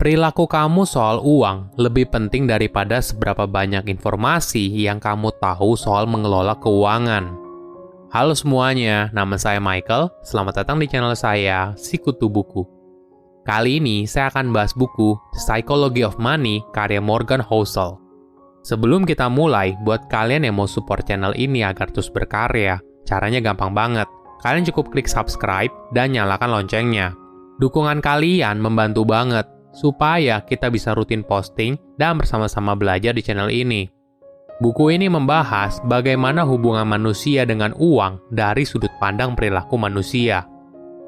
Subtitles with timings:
[0.00, 6.56] perilaku kamu soal uang lebih penting daripada seberapa banyak informasi yang kamu tahu soal mengelola
[6.56, 7.36] keuangan.
[8.08, 10.08] Halo semuanya, nama saya Michael.
[10.24, 12.64] Selamat datang di channel saya, Sikutu Buku.
[13.44, 18.00] Kali ini saya akan bahas buku Psychology of Money karya Morgan Housel.
[18.64, 23.76] Sebelum kita mulai, buat kalian yang mau support channel ini agar terus berkarya, caranya gampang
[23.76, 24.08] banget.
[24.40, 27.12] Kalian cukup klik subscribe dan nyalakan loncengnya.
[27.60, 33.86] Dukungan kalian membantu banget supaya kita bisa rutin posting dan bersama-sama belajar di channel ini.
[34.60, 40.44] Buku ini membahas bagaimana hubungan manusia dengan uang dari sudut pandang perilaku manusia.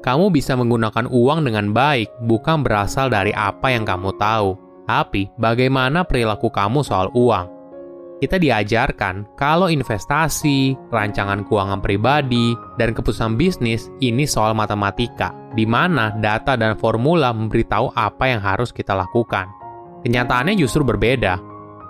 [0.01, 4.57] Kamu bisa menggunakan uang dengan baik bukan berasal dari apa yang kamu tahu,
[4.89, 7.62] tapi bagaimana perilaku kamu soal uang.
[8.23, 16.15] Kita diajarkan kalau investasi, rancangan keuangan pribadi, dan keputusan bisnis ini soal matematika, di mana
[16.15, 19.51] data dan formula memberitahu apa yang harus kita lakukan.
[20.07, 21.35] Kenyataannya justru berbeda.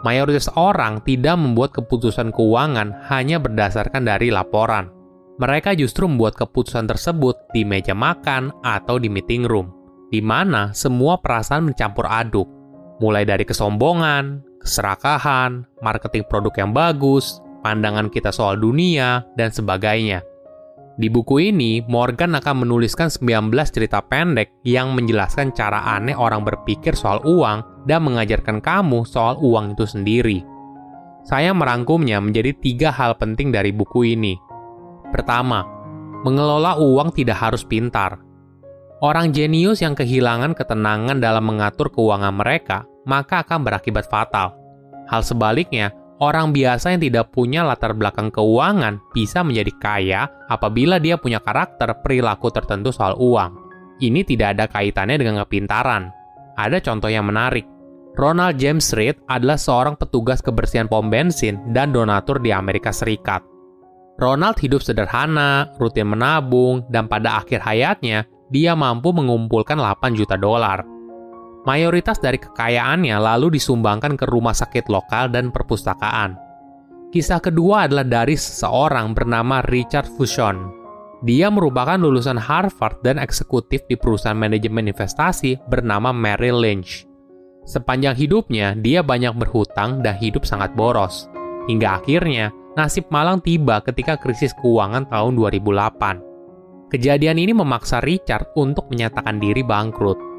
[0.02, 4.90] Mayoritas orang tidak membuat keputusan keuangan hanya berdasarkan dari laporan.
[5.38, 9.70] Mereka justru membuat keputusan tersebut di meja makan atau di meeting room,
[10.10, 12.50] di mana semua perasaan mencampur aduk,
[12.98, 20.24] mulai dari kesombongan, keserakahan, marketing produk yang bagus, pandangan kita soal dunia, dan sebagainya.
[20.94, 26.94] Di buku ini, Morgan akan menuliskan 19 cerita pendek yang menjelaskan cara aneh orang berpikir
[26.94, 30.40] soal uang dan mengajarkan kamu soal uang itu sendiri.
[31.26, 34.38] Saya merangkumnya menjadi tiga hal penting dari buku ini.
[35.10, 35.66] Pertama,
[36.22, 38.22] mengelola uang tidak harus pintar.
[39.02, 44.56] Orang jenius yang kehilangan ketenangan dalam mengatur keuangan mereka maka akan berakibat fatal.
[45.08, 45.92] Hal sebaliknya,
[46.24, 52.00] orang biasa yang tidak punya latar belakang keuangan bisa menjadi kaya apabila dia punya karakter
[52.00, 53.60] perilaku tertentu soal uang.
[54.00, 56.12] Ini tidak ada kaitannya dengan kepintaran.
[56.58, 57.66] Ada contoh yang menarik.
[58.14, 63.42] Ronald James Reed adalah seorang petugas kebersihan pom bensin dan donatur di Amerika Serikat.
[64.22, 70.93] Ronald hidup sederhana, rutin menabung, dan pada akhir hayatnya, dia mampu mengumpulkan 8 juta dolar.
[71.64, 76.36] Mayoritas dari kekayaannya lalu disumbangkan ke rumah sakit lokal dan perpustakaan.
[77.16, 80.76] Kisah kedua adalah dari seseorang bernama Richard Fushon.
[81.24, 87.08] Dia merupakan lulusan Harvard dan eksekutif di perusahaan manajemen investasi bernama Merrill Lynch.
[87.64, 91.32] Sepanjang hidupnya, dia banyak berhutang dan hidup sangat boros.
[91.72, 96.92] Hingga akhirnya, nasib malang tiba ketika krisis keuangan tahun 2008.
[96.92, 100.33] Kejadian ini memaksa Richard untuk menyatakan diri bangkrut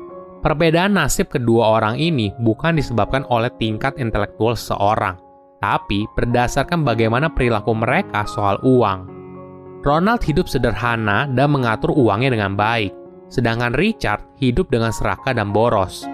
[0.45, 5.17] Perbedaan nasib kedua orang ini bukan disebabkan oleh tingkat intelektual seseorang,
[5.57, 9.09] tapi berdasarkan bagaimana perilaku mereka soal uang.
[9.81, 12.93] Ronald hidup sederhana dan mengatur uangnya dengan baik,
[13.33, 16.05] sedangkan Richard hidup dengan serakah dan boros.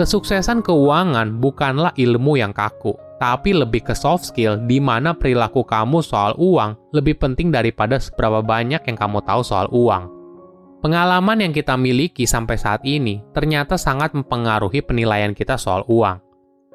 [0.00, 6.00] Kesuksesan keuangan bukanlah ilmu yang kaku, tapi lebih ke soft skill di mana perilaku kamu
[6.00, 10.19] soal uang lebih penting daripada seberapa banyak yang kamu tahu soal uang.
[10.80, 16.16] Pengalaman yang kita miliki sampai saat ini ternyata sangat mempengaruhi penilaian kita soal uang.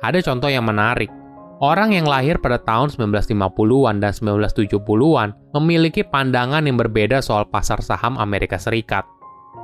[0.06, 1.10] Ada contoh yang menarik.
[1.58, 8.22] Orang yang lahir pada tahun 1950-an dan 1970-an memiliki pandangan yang berbeda soal pasar saham
[8.22, 9.10] Amerika Serikat.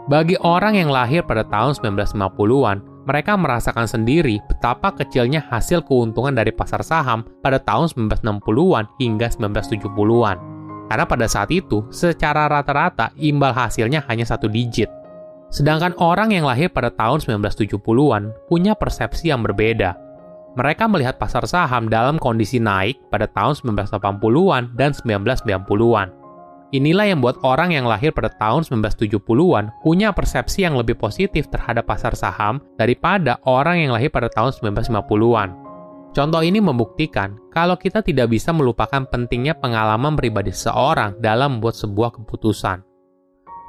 [0.09, 6.49] Bagi orang yang lahir pada tahun 1950-an, mereka merasakan sendiri betapa kecilnya hasil keuntungan dari
[6.49, 10.50] pasar saham pada tahun 1960-an hingga 1970-an.
[10.91, 14.91] Karena pada saat itu, secara rata-rata imbal hasilnya hanya satu digit.
[15.47, 19.95] Sedangkan orang yang lahir pada tahun 1970-an punya persepsi yang berbeda.
[20.59, 26.11] Mereka melihat pasar saham dalam kondisi naik pada tahun 1980-an dan 1990-an.
[26.75, 31.87] Inilah yang membuat orang yang lahir pada tahun 1970-an punya persepsi yang lebih positif terhadap
[31.87, 35.70] pasar saham daripada orang yang lahir pada tahun 1950-an.
[36.11, 42.19] Contoh ini membuktikan kalau kita tidak bisa melupakan pentingnya pengalaman pribadi seseorang dalam membuat sebuah
[42.19, 42.83] keputusan.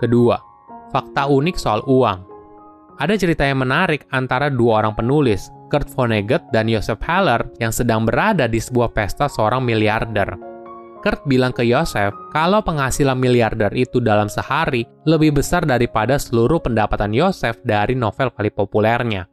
[0.03, 0.35] Kedua,
[0.91, 2.19] fakta unik soal uang.
[2.99, 8.03] Ada cerita yang menarik antara dua orang penulis, Kurt Vonnegut dan Joseph Heller, yang sedang
[8.03, 10.35] berada di sebuah pesta seorang miliarder.
[11.03, 17.15] Kurt bilang ke Joseph kalau penghasilan miliarder itu dalam sehari lebih besar daripada seluruh pendapatan
[17.15, 19.27] Joseph dari novel paling populernya.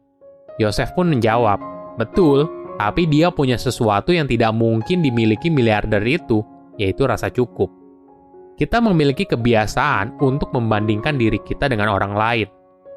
[0.57, 1.61] Joseph pun menjawab,
[1.97, 6.39] "Betul, tapi dia punya sesuatu yang tidak mungkin dimiliki miliarder itu,
[6.79, 7.67] yaitu rasa cukup.
[8.55, 12.47] Kita memiliki kebiasaan untuk membandingkan diri kita dengan orang lain.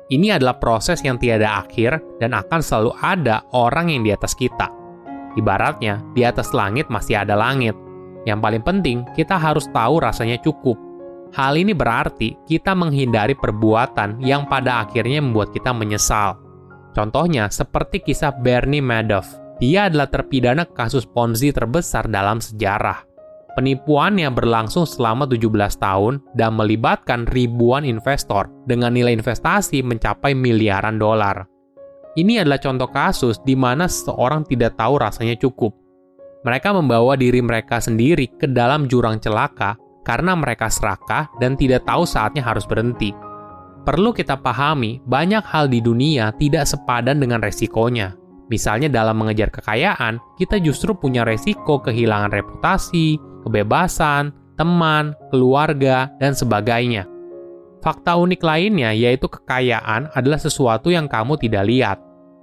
[0.07, 4.71] Ini adalah proses yang tiada akhir dan akan selalu ada orang yang di atas kita.
[5.35, 7.75] Ibaratnya, di atas langit masih ada langit.
[8.23, 10.79] Yang paling penting, kita harus tahu rasanya cukup.
[11.33, 16.43] Hal ini berarti kita menghindari perbuatan yang pada akhirnya membuat kita menyesal
[16.93, 19.42] Contohnya seperti kisah Bernie Madoff.
[19.63, 23.07] Dia adalah terpidana kasus Ponzi terbesar dalam sejarah.
[23.55, 31.47] Penipuannya berlangsung selama 17 tahun dan melibatkan ribuan investor dengan nilai investasi mencapai miliaran dolar.
[32.19, 35.71] Ini adalah contoh kasus di mana seseorang tidak tahu rasanya cukup.
[36.43, 42.03] Mereka membawa diri mereka sendiri ke dalam jurang celaka karena mereka serakah dan tidak tahu
[42.03, 43.15] saatnya harus berhenti.
[43.87, 48.22] Perlu kita pahami, banyak hal di dunia tidak sepadan dengan resikonya.
[48.53, 53.17] Misalnya dalam mengejar kekayaan, kita justru punya resiko kehilangan reputasi,
[53.49, 57.09] kebebasan, teman, keluarga, dan sebagainya.
[57.81, 61.99] Fakta unik lainnya yaitu kekayaan adalah sesuatu yang kamu tidak lihat.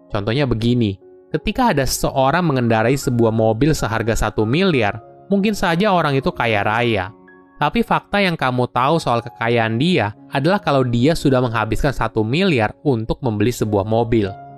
[0.09, 0.97] Contohnya begini,
[1.29, 4.97] ketika ada seseorang mengendarai sebuah mobil seharga satu miliar,
[5.29, 7.13] mungkin saja orang itu kaya raya,
[7.61, 12.73] tapi fakta yang kamu tahu soal kekayaan dia adalah kalau dia sudah menghabiskan satu miliar
[12.81, 14.48] untuk membeli sebuah mobil.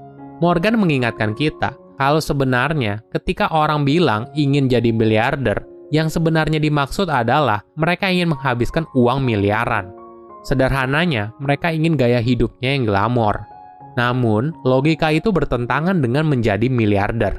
[0.41, 5.61] Morgan mengingatkan kita kalau sebenarnya ketika orang bilang ingin jadi miliarder,
[5.93, 9.93] yang sebenarnya dimaksud adalah mereka ingin menghabiskan uang miliaran.
[10.41, 13.45] Sederhananya, mereka ingin gaya hidupnya yang glamor.
[13.93, 17.37] Namun, logika itu bertentangan dengan menjadi miliarder.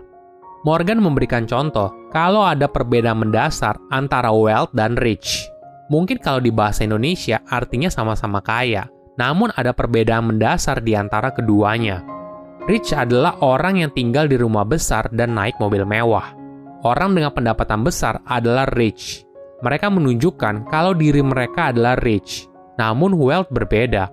[0.62, 5.43] Morgan memberikan contoh kalau ada perbedaan mendasar antara wealth dan rich.
[5.90, 8.87] Mungkin kalau di bahasa Indonesia artinya sama-sama kaya,
[9.19, 12.11] namun ada perbedaan mendasar di antara keduanya.
[12.62, 16.30] Rich adalah orang yang tinggal di rumah besar dan naik mobil mewah.
[16.86, 19.26] Orang dengan pendapatan besar adalah rich.
[19.66, 22.46] Mereka menunjukkan kalau diri mereka adalah rich.
[22.78, 24.10] Namun wealth berbeda.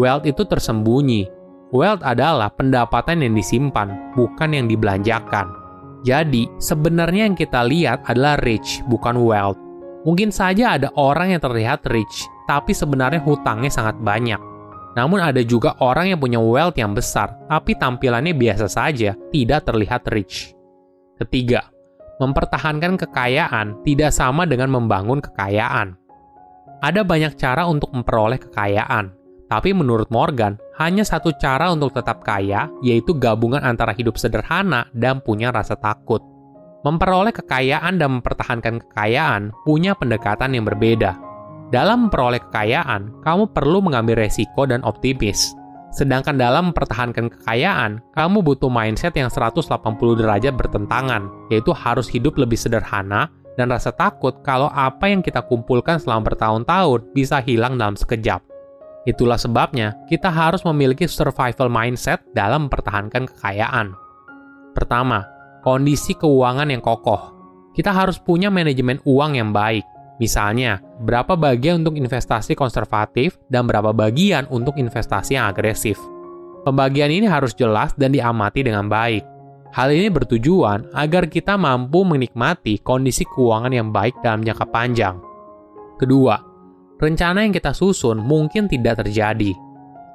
[0.00, 1.28] Wealth itu tersembunyi.
[1.76, 5.52] Wealth adalah pendapatan yang disimpan, bukan yang dibelanjakan.
[6.00, 9.60] Jadi, sebenarnya yang kita lihat adalah rich, bukan wealth.
[10.08, 14.49] Mungkin saja ada orang yang terlihat rich, tapi sebenarnya hutangnya sangat banyak.
[14.98, 20.02] Namun ada juga orang yang punya wealth yang besar, tapi tampilannya biasa saja, tidak terlihat
[20.10, 20.50] rich.
[21.20, 21.70] Ketiga,
[22.18, 25.94] mempertahankan kekayaan tidak sama dengan membangun kekayaan.
[26.80, 29.14] Ada banyak cara untuk memperoleh kekayaan,
[29.50, 35.18] tapi menurut Morgan, hanya satu cara untuk tetap kaya, yaitu gabungan antara hidup sederhana dan
[35.18, 36.22] punya rasa takut.
[36.86, 41.29] Memperoleh kekayaan dan mempertahankan kekayaan punya pendekatan yang berbeda.
[41.70, 45.54] Dalam memperoleh kekayaan, kamu perlu mengambil resiko dan optimis.
[45.94, 49.70] Sedangkan dalam mempertahankan kekayaan, kamu butuh mindset yang 180
[50.18, 55.98] derajat bertentangan, yaitu harus hidup lebih sederhana dan rasa takut kalau apa yang kita kumpulkan
[55.98, 58.42] selama bertahun-tahun bisa hilang dalam sekejap.
[59.06, 63.96] Itulah sebabnya kita harus memiliki survival mindset dalam mempertahankan kekayaan.
[64.74, 65.26] Pertama,
[65.66, 67.34] kondisi keuangan yang kokoh.
[67.74, 69.82] Kita harus punya manajemen uang yang baik.
[70.20, 75.96] Misalnya, berapa bagian untuk investasi konservatif dan berapa bagian untuk investasi yang agresif.
[76.60, 79.24] Pembagian ini harus jelas dan diamati dengan baik.
[79.72, 85.16] Hal ini bertujuan agar kita mampu menikmati kondisi keuangan yang baik dalam jangka panjang.
[85.96, 86.36] Kedua,
[87.00, 89.56] rencana yang kita susun mungkin tidak terjadi.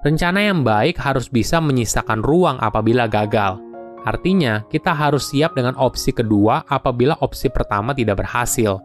[0.06, 3.57] Rencana yang baik harus bisa menyisakan ruang apabila gagal.
[4.06, 8.78] Artinya, kita harus siap dengan opsi kedua apabila opsi pertama tidak berhasil.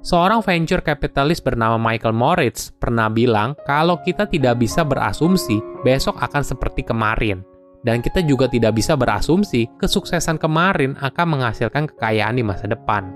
[0.00, 6.40] Seorang venture capitalist bernama Michael Moritz pernah bilang kalau kita tidak bisa berasumsi besok akan
[6.40, 7.44] seperti kemarin.
[7.84, 13.12] Dan kita juga tidak bisa berasumsi kesuksesan kemarin akan menghasilkan kekayaan di masa depan.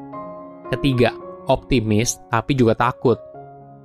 [0.68, 1.16] Ketiga,
[1.48, 3.16] optimis tapi juga takut.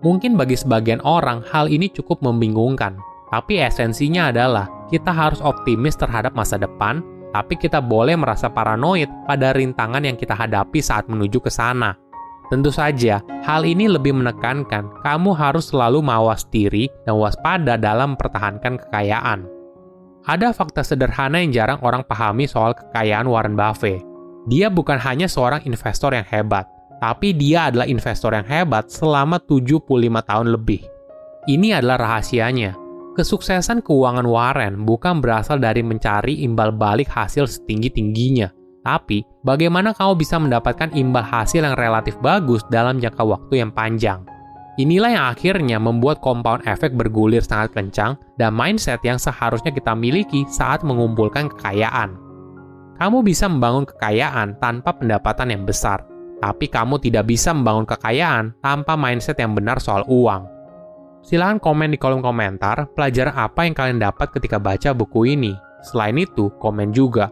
[0.03, 2.99] Mungkin bagi sebagian orang hal ini cukup membingungkan,
[3.31, 6.99] tapi esensinya adalah kita harus optimis terhadap masa depan
[7.31, 12.08] tapi kita boleh merasa paranoid pada rintangan yang kita hadapi saat menuju ke sana.
[12.49, 18.81] Tentu saja, hal ini lebih menekankan kamu harus selalu mawas diri dan waspada dalam mempertahankan
[18.81, 19.45] kekayaan.
[20.25, 24.01] Ada fakta sederhana yang jarang orang pahami soal kekayaan Warren Buffett.
[24.49, 26.65] Dia bukan hanya seorang investor yang hebat,
[26.97, 29.85] tapi dia adalah investor yang hebat selama 75
[30.25, 30.81] tahun lebih.
[31.45, 32.89] Ini adalah rahasianya
[33.19, 38.47] Kesuksesan keuangan Warren bukan berasal dari mencari imbal balik hasil setinggi-tingginya,
[38.83, 44.23] tapi bagaimana kamu bisa mendapatkan imbal hasil yang relatif bagus dalam jangka waktu yang panjang.
[44.79, 50.47] Inilah yang akhirnya membuat compound effect bergulir sangat kencang dan mindset yang seharusnya kita miliki
[50.47, 52.15] saat mengumpulkan kekayaan.
[52.95, 56.07] Kamu bisa membangun kekayaan tanpa pendapatan yang besar,
[56.39, 60.47] tapi kamu tidak bisa membangun kekayaan tanpa mindset yang benar soal uang.
[61.27, 65.51] Silahkan komen di kolom komentar pelajaran apa yang kalian dapat ketika baca buku ini.
[65.83, 67.31] Selain itu, komen juga